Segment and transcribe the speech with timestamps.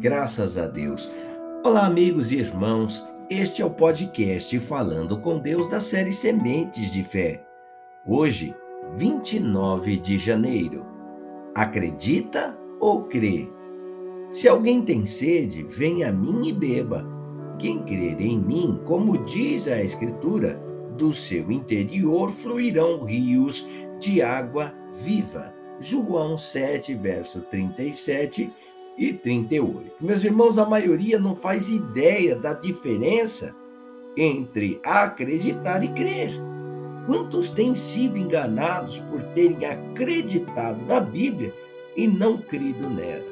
[0.00, 1.10] Graças a Deus.
[1.64, 3.06] Olá, amigos e irmãos.
[3.30, 7.44] Este é o podcast Falando com Deus da série Sementes de Fé.
[8.04, 8.54] Hoje,
[8.96, 10.84] 29 de janeiro.
[11.54, 13.48] Acredita ou crê?
[14.30, 17.06] Se alguém tem sede, venha a mim e beba.
[17.56, 20.60] Quem crer em mim, como diz a Escritura,
[20.98, 23.66] do seu interior fluirão rios
[24.00, 25.54] de água viva.
[25.78, 28.52] João 7, verso 37
[28.96, 29.92] e 38.
[30.00, 33.54] Meus irmãos, a maioria não faz ideia da diferença
[34.16, 36.32] entre acreditar e crer.
[37.06, 41.52] Quantos têm sido enganados por terem acreditado na Bíblia
[41.96, 43.24] e não crido nela?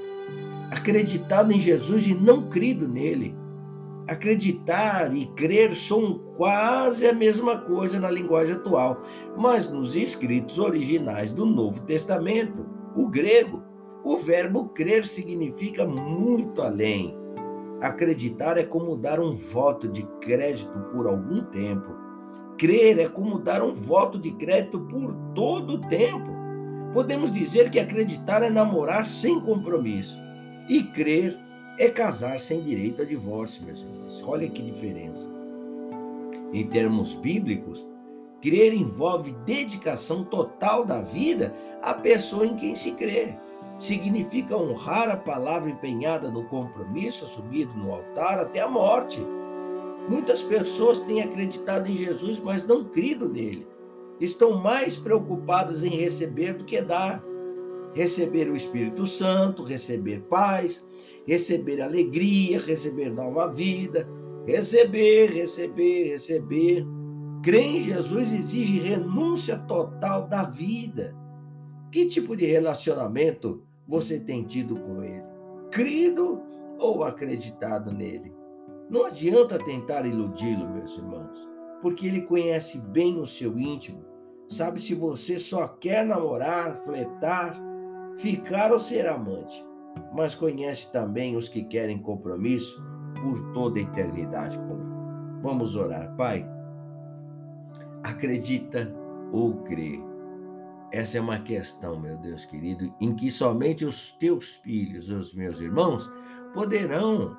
[0.71, 3.35] Acreditado em Jesus e não crido nele.
[4.09, 9.01] Acreditar e crer são quase a mesma coisa na linguagem atual,
[9.37, 13.63] mas nos escritos originais do Novo Testamento, o grego,
[14.05, 17.17] o verbo crer significa muito além.
[17.81, 21.93] Acreditar é como dar um voto de crédito por algum tempo.
[22.59, 26.31] Crer é como dar um voto de crédito por todo o tempo.
[26.93, 30.19] Podemos dizer que acreditar é namorar sem compromisso
[30.69, 31.39] e crer
[31.79, 34.23] é casar sem direito a divórcio, meus irmãos.
[34.27, 35.29] Olha que diferença.
[36.53, 37.85] Em termos bíblicos,
[38.41, 43.35] crer envolve dedicação total da vida à pessoa em quem se crê
[43.79, 49.21] significa honrar a palavra empenhada no compromisso assumido no altar até a morte.
[50.09, 53.67] Muitas pessoas têm acreditado em Jesus, mas não crido nele.
[54.21, 57.23] Estão mais preocupadas em receber do que dar.
[57.95, 60.89] Receber o Espírito Santo, receber paz,
[61.27, 64.09] receber alegria, receber nova vida,
[64.47, 66.87] receber, receber, receber.
[67.43, 71.15] Crer em Jesus exige renúncia total da vida.
[71.93, 75.23] Que tipo de relacionamento você tem tido com ele?
[75.71, 76.41] Crido
[76.79, 78.35] ou acreditado nele?
[78.89, 81.47] Não adianta tentar iludi-lo, meus irmãos,
[81.83, 84.03] porque ele conhece bem o seu íntimo,
[84.49, 87.55] sabe se você só quer namorar, fletar,
[88.17, 89.63] ficar ou ser amante,
[90.15, 92.83] mas conhece também os que querem compromisso
[93.21, 95.43] por toda a eternidade com ele.
[95.43, 96.49] Vamos orar, Pai.
[98.03, 98.91] Acredita
[99.31, 100.01] ou crê
[100.93, 105.59] essa é uma questão, meu Deus querido, em que somente os teus filhos, os meus
[105.59, 106.11] irmãos,
[106.53, 107.35] poderão,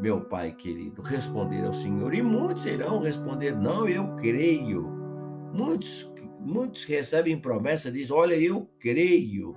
[0.00, 2.12] meu Pai querido, responder ao Senhor.
[2.12, 4.82] E muitos irão responder: Não, eu creio.
[5.52, 9.56] Muitos, muitos recebem promessa, dizem: Olha, eu creio.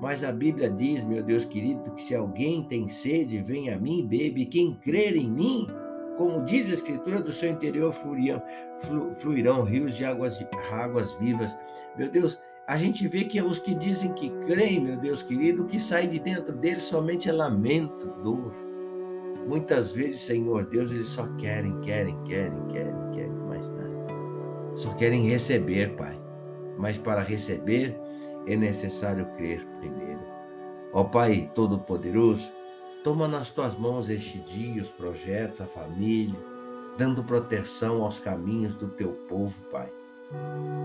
[0.00, 4.06] Mas a Bíblia diz, meu Deus querido, que se alguém tem sede, venha a mim
[4.06, 4.46] bebe.
[4.46, 5.66] Quem crer em mim,
[6.16, 8.40] como diz a Escritura, do seu interior fluirão,
[9.16, 11.58] fluirão rios de águas, de águas vivas.
[11.96, 15.66] Meu Deus, a gente vê que os que dizem que creem, meu Deus querido, o
[15.66, 18.52] que sai de dentro deles somente é lamento, dor.
[19.46, 24.06] Muitas vezes, Senhor Deus, eles só querem, querem, querem, querem, querem, mais nada.
[24.76, 26.20] Só querem receber, Pai.
[26.76, 27.98] Mas para receber
[28.46, 30.20] é necessário crer primeiro.
[30.92, 32.52] Ó Pai Todo-Poderoso,
[33.02, 36.38] toma nas tuas mãos este dia, os projetos, a família,
[36.98, 39.90] dando proteção aos caminhos do teu povo, Pai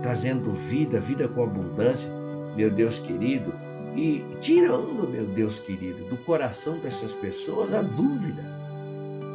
[0.02, 2.10] trazendo vida, vida com abundância,
[2.56, 3.54] meu Deus querido,
[3.96, 8.44] e tirando, meu Deus querido, do coração dessas pessoas a dúvida.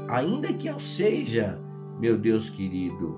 [0.09, 1.59] Ainda que eu seja,
[1.99, 3.17] meu Deus querido,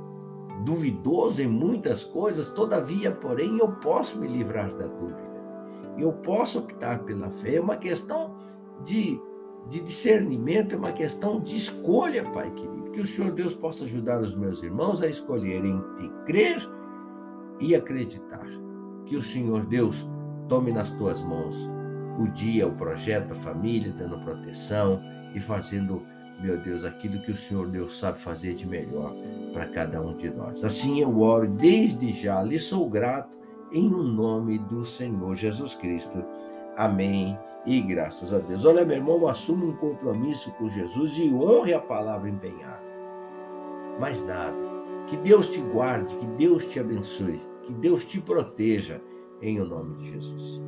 [0.65, 5.31] duvidoso em muitas coisas, todavia, porém, eu posso me livrar da dúvida.
[5.99, 7.57] Eu posso optar pela fé.
[7.57, 8.35] É uma questão
[8.85, 9.21] de,
[9.69, 12.91] de discernimento, é uma questão de escolha, Pai querido.
[12.91, 16.80] Que o Senhor Deus possa ajudar os meus irmãos a escolherem te crer
[17.61, 18.47] e acreditar
[19.07, 20.09] que o Senhor Deus
[20.49, 21.69] tome nas tuas mãos
[22.19, 25.01] o dia, o projeto, a família, dando proteção
[25.35, 26.03] e fazendo,
[26.41, 29.15] meu Deus, aquilo que o Senhor Deus sabe fazer de melhor
[29.53, 30.65] para cada um de nós.
[30.65, 33.39] Assim eu oro desde já, lhe sou grato
[33.73, 36.25] em o nome do Senhor Jesus Cristo.
[36.77, 37.39] Amém.
[37.67, 38.65] E graças a Deus.
[38.65, 42.83] Olha, meu irmão, assuma um compromisso com Jesus e honre a palavra empenhada.
[43.99, 44.57] Mais nada.
[45.07, 47.41] Que Deus te guarde, que Deus te abençoe,
[47.71, 49.01] que Deus te proteja,
[49.41, 50.61] em o nome de Jesus.